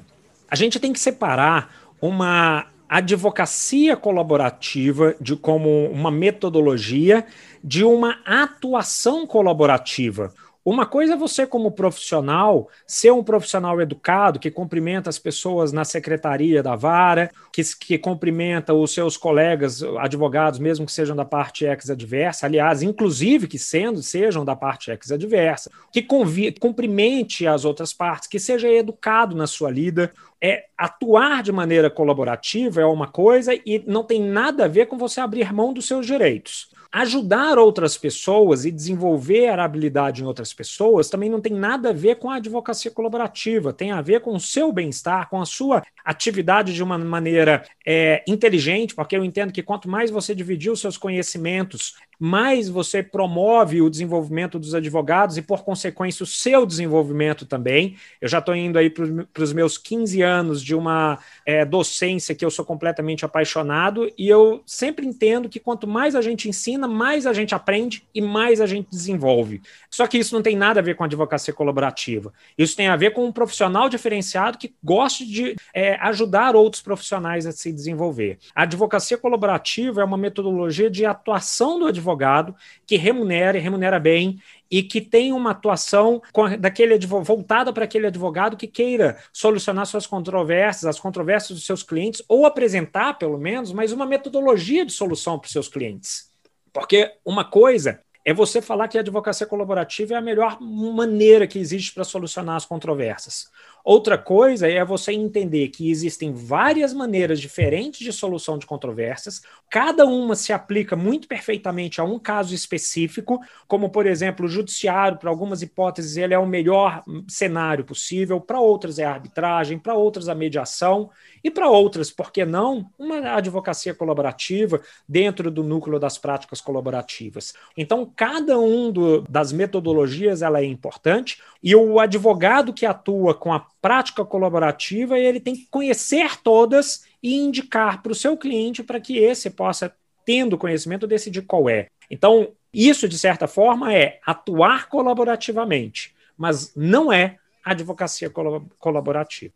A 0.50 0.56
gente 0.56 0.80
tem 0.80 0.92
que 0.92 1.00
separar 1.00 1.94
uma 2.02 2.66
advocacia 2.90 3.96
colaborativa 3.96 5.16
de 5.22 5.36
como 5.36 5.86
uma 5.92 6.10
metodologia 6.10 7.24
de 7.64 7.84
uma 7.84 8.18
atuação 8.26 9.28
colaborativa. 9.28 10.34
Uma 10.66 10.86
coisa 10.86 11.16
é 11.16 11.18
você, 11.18 11.46
como 11.46 11.72
profissional, 11.72 12.70
ser 12.88 13.12
um 13.12 13.22
profissional 13.22 13.82
educado, 13.82 14.40
que 14.40 14.50
cumprimenta 14.50 15.10
as 15.10 15.20
pessoas 15.20 15.74
na 15.74 15.84
secretaria 15.84 16.64
da 16.64 16.74
vara, 16.74 17.30
que, 17.52 17.62
que 17.78 17.98
cumprimenta 17.98 18.74
os 18.74 18.94
seus 18.94 19.18
colegas 19.18 19.84
advogados, 20.00 20.60
mesmo 20.60 20.86
que 20.86 20.92
sejam 20.94 21.18
da 21.18 21.26
parte 21.26 21.66
ex-adversa, 21.66 22.46
aliás, 22.46 22.82
inclusive 22.82 23.46
que 23.46 23.60
sendo, 23.60 24.02
sejam 24.02 24.46
da 24.46 24.56
parte 24.56 24.90
ex-adversa, 24.90 25.70
que 25.92 26.02
convi, 26.02 26.54
cumprimente 26.54 27.46
as 27.46 27.66
outras 27.66 27.94
partes, 27.94 28.30
que 28.30 28.40
seja 28.40 28.70
educado 28.70 29.36
na 29.36 29.48
sua 29.48 29.70
lida. 29.70 30.14
É, 30.46 30.66
atuar 30.78 31.42
de 31.42 31.54
maneira 31.54 31.90
colaborativa 31.90 32.82
é 32.82 32.86
uma 32.86 33.08
coisa 33.08 33.54
e 33.54 33.82
não 33.88 34.04
tem 34.04 34.22
nada 34.22 34.66
a 34.66 34.68
ver 34.68 34.88
com 34.88 34.98
você 34.98 35.22
abrir 35.22 35.54
mão 35.54 35.72
dos 35.72 35.88
seus 35.88 36.06
direitos. 36.06 36.68
Ajudar 36.92 37.58
outras 37.58 37.98
pessoas 37.98 38.66
e 38.66 38.72
desenvolver 38.72 39.48
a 39.48 39.64
habilidade 39.64 40.22
em 40.22 40.26
outras 40.26 40.54
pessoas 40.54 41.10
também 41.10 41.30
não 41.30 41.40
tem 41.40 41.54
nada 41.54 41.90
a 41.90 41.94
ver 41.94 42.18
com 42.18 42.30
a 42.30 42.36
advocacia 42.36 42.92
colaborativa, 42.92 43.72
tem 43.72 43.92
a 43.92 44.02
ver 44.02 44.20
com 44.20 44.36
o 44.36 44.40
seu 44.40 44.72
bem-estar, 44.74 45.30
com 45.30 45.42
a 45.42 45.46
sua 45.46 45.82
atividade 46.04 46.74
de 46.74 46.84
uma 46.84 46.98
maneira 46.98 47.64
é, 47.88 48.22
inteligente, 48.28 48.94
porque 48.94 49.16
eu 49.16 49.24
entendo 49.24 49.54
que 49.54 49.64
quanto 49.64 49.90
mais 49.90 50.12
você 50.12 50.36
dividir 50.36 50.72
os 50.72 50.82
seus 50.82 50.98
conhecimentos 50.98 51.96
mais 52.24 52.70
você 52.70 53.04
promove 53.04 53.82
o 53.82 53.90
desenvolvimento 53.90 54.58
dos 54.58 54.74
advogados 54.74 55.38
e, 55.38 55.42
por 55.42 55.62
consequência, 55.66 56.24
o 56.24 56.26
seu 56.26 56.66
desenvolvimento 56.66 57.46
também. 57.46 57.98
Eu 58.22 58.30
já 58.30 58.40
estou 58.40 58.56
indo 58.56 58.80
aí 58.80 58.90
para 58.90 59.44
os 59.44 59.52
meus 59.52 59.78
15 59.78 60.22
anos 60.22 60.64
de 60.64 60.74
uma 60.74 61.20
é, 61.46 61.66
docência 61.66 62.34
que 62.34 62.46
eu 62.46 62.50
sou 62.50 62.64
completamente 62.64 63.26
apaixonado 63.26 64.10
e 64.18 64.30
eu 64.30 64.64
sempre 64.66 65.06
entendo 65.06 65.50
que 65.50 65.60
quanto 65.60 65.86
mais 65.86 66.16
a 66.16 66.22
gente 66.22 66.48
ensina, 66.48 66.88
mais 66.88 67.28
a 67.28 67.34
gente 67.34 67.54
aprende 67.54 68.08
e 68.16 68.22
mais 68.22 68.62
a 68.62 68.66
gente 68.66 68.90
desenvolve. 68.90 69.62
Só 69.92 70.08
que 70.08 70.18
isso 70.18 70.34
não 70.34 70.42
tem 70.42 70.56
nada 70.56 70.80
a 70.80 70.84
ver 70.84 70.96
com 70.96 71.04
advocacia 71.04 71.54
colaborativa. 71.54 72.32
Isso 72.58 72.74
tem 72.74 72.88
a 72.88 72.96
ver 72.96 73.12
com 73.12 73.26
um 73.26 73.34
profissional 73.34 73.90
diferenciado 73.90 74.58
que 74.58 74.74
goste 74.82 75.26
de 75.26 75.58
é, 75.74 75.96
ajudar 75.96 76.56
outros 76.56 76.82
profissionais 76.82 77.46
a 77.46 77.52
se 77.52 77.70
desenvolver. 77.70 78.38
A 78.56 78.64
advocacia 78.64 79.18
colaborativa 79.18 80.00
é 80.00 80.06
uma 80.06 80.18
metodologia 80.18 80.90
de 80.90 81.06
atuação 81.06 81.80
do 81.80 81.88
advogado 81.88 82.13
advogado 82.14 82.56
que 82.86 82.96
remunera 82.96 83.58
e 83.58 83.62
remunera 83.62 84.00
bem 84.00 84.40
e 84.70 84.82
que 84.82 85.02
tem 85.02 85.34
uma 85.34 85.52
atuação 85.52 86.22
daquele 86.60 86.98
voltada 87.06 87.74
para 87.74 87.84
aquele 87.84 88.08
advogado 88.08 88.58
que 88.58 88.68
queira 88.68 89.18
solucionar 89.32 89.86
suas 89.86 90.08
controvérsias, 90.08 90.86
as 90.86 91.00
controvérsias 91.00 91.58
dos 91.58 91.66
seus 91.66 91.84
clientes, 91.84 92.24
ou 92.28 92.46
apresentar, 92.46 93.18
pelo 93.18 93.38
menos, 93.38 93.72
mais 93.72 93.92
uma 93.92 94.06
metodologia 94.06 94.86
de 94.86 94.92
solução 94.92 95.38
para 95.38 95.48
os 95.48 95.52
seus 95.52 95.68
clientes. 95.68 96.32
Porque 96.72 97.12
uma 97.24 97.46
coisa 97.46 98.00
é 98.26 98.34
você 98.34 98.62
falar 98.62 98.88
que 98.88 98.98
a 98.98 99.02
advocacia 99.02 99.46
colaborativa 99.46 100.14
é 100.14 100.18
a 100.18 100.22
melhor 100.22 100.60
maneira 100.62 101.46
que 101.46 101.60
existe 101.60 101.94
para 101.94 102.04
solucionar 102.04 102.56
as 102.56 102.66
controvérsias. 102.66 103.52
Outra 103.84 104.18
coisa 104.18 104.66
é 104.66 104.84
você 104.86 105.12
entender 105.12 105.68
que 105.68 105.92
existem 105.92 106.32
várias 106.32 106.94
maneiras 106.94 107.42
diferentes 107.42 108.00
de 108.00 108.14
solução 108.14 108.58
de 108.58 108.66
controvérsias, 108.66 109.42
cada 109.70 110.06
uma 110.06 110.36
se 110.36 110.54
aplica 110.54 110.96
muito 110.96 111.28
perfeitamente 111.28 112.00
a 112.00 112.06
um 112.06 112.18
caso 112.18 112.56
específico, 112.56 113.42
como, 113.68 113.90
por 113.90 114.06
exemplo, 114.06 114.46
o 114.46 114.50
judiciário, 114.50 115.18
para 115.18 115.30
algumas 115.30 115.62
hipóteses, 115.62 116.16
ele 116.16 116.34
é 116.34 116.40
o 116.40 116.48
melhor 116.48 117.04
cenário 117.28 117.84
possível, 117.84 118.40
para 118.40 118.58
outras 118.58 119.00
é 119.00 119.04
a 119.04 119.12
arbitragem, 119.12 119.78
para 119.78 119.96
outras 119.96 120.30
a 120.30 120.36
mediação, 120.36 121.10
e 121.44 121.52
para 121.52 121.70
outras, 121.70 122.10
por 122.10 122.32
que 122.32 122.46
não, 122.46 122.90
uma 122.98 123.18
advocacia 123.36 123.94
colaborativa 123.94 124.80
dentro 125.06 125.52
do 125.52 125.62
núcleo 125.62 126.00
das 126.00 126.18
práticas 126.18 126.62
colaborativas. 126.62 127.54
Então, 127.76 128.10
cada 128.16 128.58
um 128.58 128.94
das 129.30 129.52
metodologias 129.52 130.42
ela 130.42 130.62
é 130.62 130.66
importante, 130.66 131.42
e 131.62 131.76
o 131.76 132.00
advogado 132.00 132.72
que 132.74 132.86
atua 132.86 133.34
com 133.34 133.52
a 133.52 133.73
prática 133.84 134.24
colaborativa, 134.24 135.20
ele 135.20 135.42
tem 135.42 135.54
que 135.54 135.68
conhecer 135.70 136.42
todas 136.42 137.04
e 137.22 137.36
indicar 137.36 138.02
para 138.02 138.14
o 138.14 138.16
seu 138.16 138.38
cliente 138.38 138.82
para 138.82 138.98
que 138.98 139.18
esse 139.18 139.50
possa, 139.50 139.94
tendo 140.26 140.58
conhecimento, 140.58 141.06
decidir 141.06 141.42
qual 141.42 141.70
é. 141.70 141.88
Então, 142.10 142.54
isso, 142.74 143.10
de 143.10 143.20
certa 143.20 143.46
forma, 143.46 143.94
é 143.94 144.22
atuar 144.26 144.88
colaborativamente, 144.88 146.16
mas 146.38 146.72
não 146.78 147.12
é 147.12 147.36
advocacia 147.62 148.32
colaborativa. 148.80 149.54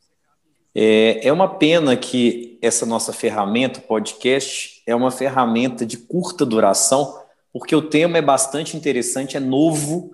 É, 0.75 1.29
é 1.29 1.31
uma 1.31 1.47
pena 1.47 1.95
que 1.95 2.59
essa 2.61 2.85
nossa 2.85 3.13
ferramenta, 3.13 3.79
podcast, 3.79 4.83
é 4.85 4.93
uma 4.93 5.09
ferramenta 5.09 5.85
de 5.85 5.95
curta 5.95 6.45
duração, 6.45 7.17
porque 7.53 7.73
o 7.73 7.81
tema 7.81 8.17
é 8.17 8.21
bastante 8.21 8.75
interessante, 8.75 9.37
é 9.37 9.39
novo 9.39 10.11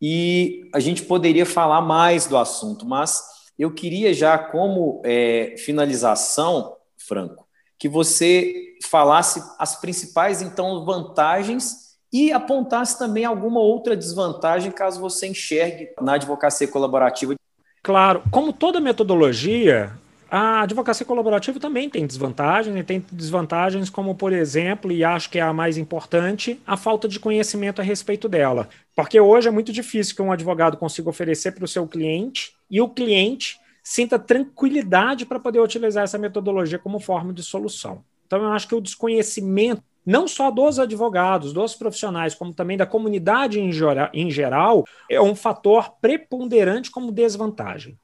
e 0.00 0.70
a 0.72 0.78
gente 0.78 1.02
poderia 1.02 1.44
falar 1.44 1.80
mais 1.80 2.26
do 2.26 2.36
assunto, 2.36 2.86
mas 2.86 3.35
eu 3.58 3.70
queria 3.72 4.12
já, 4.12 4.36
como 4.38 5.00
é, 5.04 5.54
finalização, 5.58 6.76
Franco, 6.96 7.46
que 7.78 7.88
você 7.88 8.76
falasse 8.84 9.42
as 9.58 9.80
principais, 9.80 10.42
então, 10.42 10.84
vantagens 10.84 11.86
e 12.12 12.32
apontasse 12.32 12.98
também 12.98 13.24
alguma 13.24 13.60
outra 13.60 13.96
desvantagem 13.96 14.70
caso 14.70 15.00
você 15.00 15.26
enxergue 15.26 15.88
na 16.00 16.14
advocacia 16.14 16.68
colaborativa. 16.68 17.34
Claro, 17.82 18.22
como 18.30 18.52
toda 18.52 18.80
metodologia, 18.80 19.92
a 20.30 20.62
advocacia 20.62 21.06
colaborativa 21.06 21.60
também 21.60 21.88
tem 21.88 22.06
desvantagens, 22.06 22.76
e 22.76 22.82
tem 22.82 23.04
desvantagens 23.12 23.88
como, 23.88 24.14
por 24.14 24.32
exemplo, 24.32 24.90
e 24.90 25.04
acho 25.04 25.30
que 25.30 25.38
é 25.38 25.42
a 25.42 25.52
mais 25.52 25.78
importante, 25.78 26.60
a 26.66 26.76
falta 26.76 27.06
de 27.06 27.20
conhecimento 27.20 27.80
a 27.80 27.84
respeito 27.84 28.28
dela. 28.28 28.68
Porque 28.94 29.20
hoje 29.20 29.48
é 29.48 29.52
muito 29.52 29.72
difícil 29.72 30.16
que 30.16 30.22
um 30.22 30.32
advogado 30.32 30.76
consiga 30.76 31.10
oferecer 31.10 31.52
para 31.52 31.64
o 31.64 31.68
seu 31.68 31.86
cliente 31.86 32.55
e 32.70 32.80
o 32.80 32.88
cliente 32.88 33.58
sinta 33.82 34.18
tranquilidade 34.18 35.24
para 35.24 35.38
poder 35.38 35.60
utilizar 35.60 36.04
essa 36.04 36.18
metodologia 36.18 36.78
como 36.78 36.98
forma 36.98 37.32
de 37.32 37.42
solução. 37.42 38.04
Então, 38.26 38.42
eu 38.42 38.52
acho 38.52 38.66
que 38.66 38.74
o 38.74 38.80
desconhecimento, 38.80 39.82
não 40.04 40.26
só 40.26 40.50
dos 40.50 40.80
advogados, 40.80 41.52
dos 41.52 41.74
profissionais, 41.74 42.34
como 42.34 42.52
também 42.52 42.76
da 42.76 42.84
comunidade 42.84 43.60
em 43.60 44.30
geral, 44.30 44.84
é 45.08 45.20
um 45.20 45.36
fator 45.36 45.92
preponderante 46.00 46.90
como 46.90 47.12
desvantagem. 47.12 47.96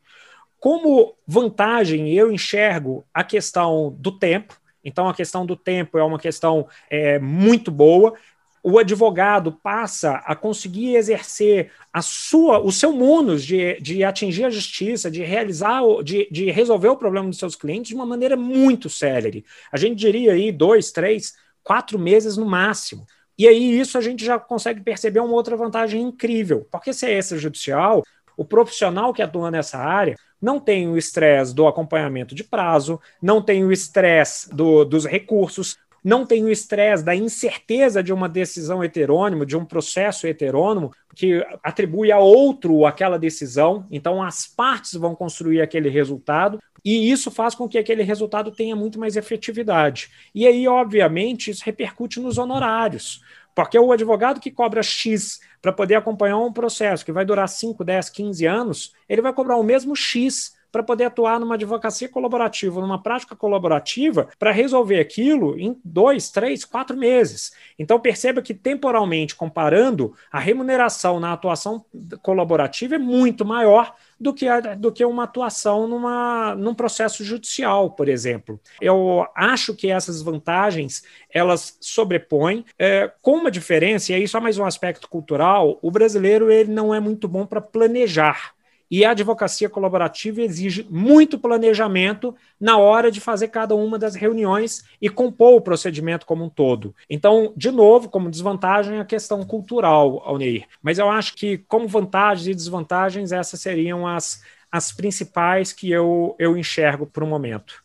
Como 0.60 1.16
vantagem, 1.26 2.12
eu 2.12 2.30
enxergo 2.30 3.04
a 3.12 3.24
questão 3.24 3.92
do 3.98 4.16
tempo. 4.16 4.56
Então, 4.84 5.08
a 5.08 5.14
questão 5.14 5.44
do 5.44 5.56
tempo 5.56 5.98
é 5.98 6.04
uma 6.04 6.18
questão 6.18 6.68
é, 6.88 7.18
muito 7.18 7.72
boa. 7.72 8.14
O 8.62 8.78
advogado 8.78 9.52
passa 9.52 10.22
a 10.24 10.36
conseguir 10.36 10.94
exercer 10.94 11.72
a 11.92 12.00
sua, 12.00 12.60
o 12.60 12.70
seu 12.70 12.92
munus 12.92 13.44
de, 13.44 13.80
de 13.80 14.04
atingir 14.04 14.44
a 14.44 14.50
justiça, 14.50 15.10
de 15.10 15.22
realizar, 15.22 15.82
de, 16.04 16.28
de 16.30 16.50
resolver 16.50 16.88
o 16.88 16.96
problema 16.96 17.28
dos 17.28 17.38
seus 17.38 17.56
clientes 17.56 17.88
de 17.88 17.94
uma 17.94 18.06
maneira 18.06 18.36
muito 18.36 18.88
célere. 18.88 19.44
A 19.72 19.76
gente 19.76 19.98
diria 19.98 20.32
aí 20.32 20.52
dois, 20.52 20.92
três, 20.92 21.34
quatro 21.64 21.98
meses 21.98 22.36
no 22.36 22.46
máximo. 22.46 23.04
E 23.36 23.48
aí 23.48 23.80
isso 23.80 23.98
a 23.98 24.00
gente 24.00 24.24
já 24.24 24.38
consegue 24.38 24.80
perceber 24.80 25.20
uma 25.20 25.34
outra 25.34 25.56
vantagem 25.56 26.00
incrível, 26.00 26.66
porque 26.70 26.92
se 26.92 27.06
é 27.06 27.18
extrajudicial, 27.18 28.04
o 28.36 28.44
profissional 28.44 29.12
que 29.12 29.22
atua 29.22 29.50
nessa 29.50 29.78
área 29.78 30.16
não 30.40 30.60
tem 30.60 30.88
o 30.88 30.96
estresse 30.96 31.54
do 31.54 31.66
acompanhamento 31.66 32.34
de 32.34 32.44
prazo, 32.44 33.00
não 33.20 33.42
tem 33.42 33.64
o 33.64 33.72
estresse 33.72 34.54
do, 34.54 34.84
dos 34.84 35.06
recursos, 35.06 35.76
não 36.02 36.26
tem 36.26 36.42
o 36.44 36.50
estresse 36.50 37.04
da 37.04 37.14
incerteza 37.14 38.02
de 38.02 38.12
uma 38.12 38.28
decisão 38.28 38.82
heterônima, 38.82 39.46
de 39.46 39.56
um 39.56 39.64
processo 39.64 40.26
heterônimo, 40.26 40.92
que 41.14 41.44
atribui 41.62 42.10
a 42.10 42.18
outro 42.18 42.84
aquela 42.86 43.18
decisão. 43.18 43.86
Então, 43.90 44.22
as 44.22 44.46
partes 44.46 44.94
vão 44.94 45.14
construir 45.14 45.60
aquele 45.60 45.88
resultado, 45.88 46.58
e 46.84 47.10
isso 47.10 47.30
faz 47.30 47.54
com 47.54 47.68
que 47.68 47.78
aquele 47.78 48.02
resultado 48.02 48.50
tenha 48.50 48.74
muito 48.74 48.98
mais 48.98 49.16
efetividade. 49.16 50.10
E 50.34 50.46
aí, 50.46 50.66
obviamente, 50.66 51.50
isso 51.50 51.62
repercute 51.64 52.18
nos 52.18 52.38
honorários. 52.38 53.20
Porque 53.54 53.78
o 53.78 53.92
advogado 53.92 54.40
que 54.40 54.50
cobra 54.50 54.82
X 54.82 55.40
para 55.60 55.72
poder 55.72 55.94
acompanhar 55.94 56.38
um 56.38 56.52
processo 56.52 57.04
que 57.04 57.12
vai 57.12 57.24
durar 57.24 57.48
5, 57.48 57.84
10, 57.84 58.08
15 58.08 58.46
anos, 58.46 58.92
ele 59.08 59.22
vai 59.22 59.32
cobrar 59.32 59.56
o 59.56 59.62
mesmo 59.62 59.94
X 59.94 60.54
para 60.72 60.82
poder 60.82 61.04
atuar 61.04 61.38
numa 61.38 61.54
advocacia 61.54 62.08
colaborativa, 62.08 62.80
numa 62.80 63.00
prática 63.00 63.36
colaborativa, 63.36 64.28
para 64.38 64.50
resolver 64.50 64.98
aquilo 64.98 65.58
em 65.58 65.78
dois, 65.84 66.30
três, 66.30 66.64
quatro 66.64 66.96
meses. 66.96 67.52
Então, 67.78 68.00
perceba 68.00 68.40
que, 68.40 68.54
temporalmente, 68.54 69.36
comparando, 69.36 70.14
a 70.32 70.40
remuneração 70.40 71.20
na 71.20 71.32
atuação 71.32 71.84
colaborativa 72.22 72.94
é 72.94 72.98
muito 72.98 73.44
maior 73.44 73.94
do 74.18 74.32
que, 74.32 74.48
a, 74.48 74.60
do 74.74 74.92
que 74.92 75.04
uma 75.04 75.24
atuação 75.24 75.86
numa, 75.88 76.54
num 76.54 76.74
processo 76.74 77.24
judicial, 77.24 77.90
por 77.90 78.08
exemplo. 78.08 78.58
Eu 78.80 79.26
acho 79.34 79.74
que 79.74 79.90
essas 79.90 80.22
vantagens 80.22 81.02
elas 81.28 81.76
sobrepõem, 81.80 82.64
é, 82.78 83.10
com 83.20 83.32
uma 83.32 83.50
diferença, 83.50 84.12
e 84.12 84.14
aí 84.14 84.28
só 84.28 84.40
mais 84.40 84.58
um 84.58 84.64
aspecto 84.64 85.08
cultural, 85.08 85.78
o 85.82 85.90
brasileiro 85.90 86.50
ele 86.50 86.72
não 86.72 86.94
é 86.94 87.00
muito 87.00 87.26
bom 87.26 87.44
para 87.44 87.60
planejar. 87.60 88.54
E 88.92 89.06
a 89.06 89.12
advocacia 89.12 89.70
colaborativa 89.70 90.42
exige 90.42 90.86
muito 90.90 91.38
planejamento 91.38 92.34
na 92.60 92.76
hora 92.76 93.10
de 93.10 93.22
fazer 93.22 93.48
cada 93.48 93.74
uma 93.74 93.98
das 93.98 94.14
reuniões 94.14 94.84
e 95.00 95.08
compor 95.08 95.54
o 95.54 95.62
procedimento 95.62 96.26
como 96.26 96.44
um 96.44 96.50
todo. 96.50 96.94
Então, 97.08 97.54
de 97.56 97.70
novo, 97.70 98.10
como 98.10 98.30
desvantagem, 98.30 99.00
a 99.00 99.04
questão 99.06 99.46
cultural, 99.46 100.22
Alneir. 100.26 100.66
Mas 100.82 100.98
eu 100.98 101.08
acho 101.08 101.34
que, 101.36 101.56
como 101.56 101.88
vantagens 101.88 102.46
e 102.46 102.54
desvantagens, 102.54 103.32
essas 103.32 103.62
seriam 103.62 104.06
as, 104.06 104.42
as 104.70 104.92
principais 104.92 105.72
que 105.72 105.90
eu, 105.90 106.36
eu 106.38 106.54
enxergo 106.54 107.06
para 107.06 107.24
o 107.24 107.26
momento. 107.26 107.82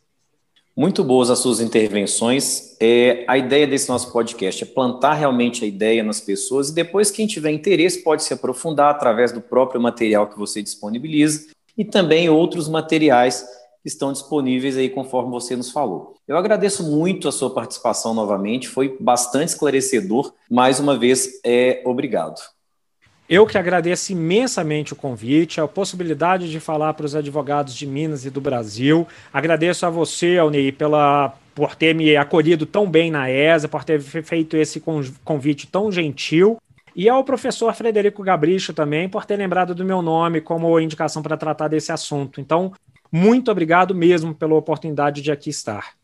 Muito 0.78 1.04
boas 1.04 1.32
as 1.32 1.40
suas 1.40 1.60
intervenções. 1.60 2.78
É, 2.80 3.26
a 3.28 3.36
ideia 3.36 3.66
desse 3.66 3.90
nosso 3.90 4.14
podcast 4.14 4.64
é 4.64 4.68
plantar 4.68 5.16
realmente 5.16 5.66
a 5.66 5.68
ideia 5.68 6.04
nas 6.04 6.22
pessoas 6.22 6.70
e 6.70 6.76
depois 6.76 7.10
quem 7.10 7.26
tiver 7.26 7.50
interesse 7.50 8.04
pode 8.04 8.24
se 8.24 8.32
aprofundar 8.32 8.92
através 8.92 9.32
do 9.32 9.42
próprio 9.42 9.82
material 9.82 10.28
que 10.28 10.38
você 10.38 10.62
disponibiliza 10.62 11.48
e 11.76 11.84
também 11.84 12.30
outros 12.30 12.70
materiais 12.70 13.42
que 13.82 13.88
estão 13.88 14.14
disponíveis 14.14 14.78
aí 14.78 14.88
conforme 14.88 15.32
você 15.32 15.56
nos 15.56 15.72
falou. 15.72 16.14
Eu 16.28 16.38
agradeço 16.38 16.84
muito 16.84 17.28
a 17.28 17.32
sua 17.32 17.50
participação 17.50 18.14
novamente, 18.14 18.68
foi 18.68 18.96
bastante 19.00 19.50
esclarecedor. 19.50 20.32
Mais 20.48 20.80
uma 20.80 20.96
vez, 20.96 21.42
é, 21.44 21.82
obrigado. 21.86 22.40
Eu 23.30 23.46
que 23.46 23.58
agradeço 23.58 24.14
imensamente 24.14 24.94
o 24.94 24.96
convite, 24.96 25.60
a 25.60 25.68
possibilidade 25.68 26.50
de 26.50 26.62
falar 26.62 26.94
para 26.94 27.06
os 27.06 27.14
advogados 27.14 27.76
de 27.76 27.86
Minas 27.86 28.26
e 28.26 28.30
do 28.30 28.40
Brasil. 28.40 29.06
Agradeço 29.34 29.86
a 29.86 29.90
você, 29.90 30.38
Alnei, 30.38 30.72
pela 30.72 31.34
por 31.54 31.76
ter 31.76 31.94
me 31.94 32.16
acolhido 32.16 32.66
tão 32.66 32.90
bem 32.90 33.10
na 33.10 33.32
ESA, 33.32 33.68
por 33.68 33.84
ter 33.84 34.00
feito 34.00 34.56
esse 34.56 34.82
convite 35.26 35.68
tão 35.68 35.92
gentil. 35.92 36.58
E 36.96 37.10
ao 37.10 37.24
professor 37.24 37.74
Frederico 37.74 38.24
Gabricho 38.24 38.74
também 38.74 39.10
por 39.10 39.26
ter 39.26 39.36
lembrado 39.36 39.76
do 39.76 39.84
meu 39.84 40.02
nome 40.02 40.40
como 40.40 40.80
indicação 40.80 41.22
para 41.22 41.36
tratar 41.36 41.68
desse 41.68 41.92
assunto. 41.92 42.40
Então, 42.40 42.72
muito 43.12 43.52
obrigado 43.52 43.94
mesmo 43.94 44.34
pela 44.34 44.56
oportunidade 44.56 45.22
de 45.22 45.32
aqui 45.32 45.50
estar. 45.50 45.97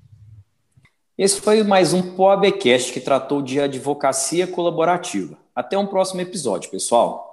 Esse 1.15 1.39
foi 1.39 1.61
mais 1.61 1.93
um 1.93 2.15
POABcast 2.15 2.91
que 2.91 2.99
tratou 2.99 3.39
de 3.39 3.59
advocacia 3.59 4.47
colaborativa. 4.47 5.37
Até 5.55 5.77
um 5.77 5.85
próximo 5.85 6.21
episódio, 6.21 6.71
pessoal. 6.71 7.32